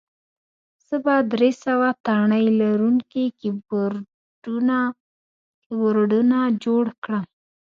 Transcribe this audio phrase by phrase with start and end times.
[0.87, 7.25] زه به درې سوه تڼۍ لرونکي کیبورډونه جوړ کړم